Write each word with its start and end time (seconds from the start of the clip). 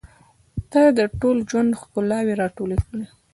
•ته 0.71 0.81
د 0.97 0.99
ټول 1.19 1.37
ژوند 1.49 1.71
ښکلاوې 1.81 2.33
راټولې 2.41 2.77
کړې. 2.85 3.05